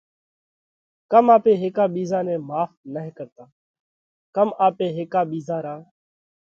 ڪم 1.11 1.25
آپي 1.35 1.53
هيڪا 1.61 1.85
ٻِيزا 1.93 2.19
نئہ 2.25 2.35
ماڦ 2.49 2.69
نه 2.93 3.01
ڪرتا؟ 3.17 3.45
ڪم 4.35 4.47
آپي 4.67 4.87
هيڪا 4.97 5.21
ٻِيزا 5.31 5.57
را 5.65 5.75